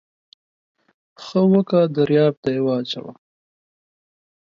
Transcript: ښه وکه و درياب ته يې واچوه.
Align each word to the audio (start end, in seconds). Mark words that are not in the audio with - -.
ښه 1.23 1.41
وکه 1.51 1.79
و 1.85 1.91
درياب 1.95 2.35
ته 2.43 2.49
يې 2.55 2.61
واچوه. 2.65 3.11